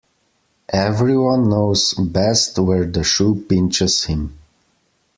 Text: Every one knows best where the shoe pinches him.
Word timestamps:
Every 0.73 1.15
one 1.15 1.47
knows 1.47 1.93
best 1.93 2.57
where 2.57 2.85
the 2.87 3.03
shoe 3.03 3.35
pinches 3.47 4.05
him. 4.05 4.35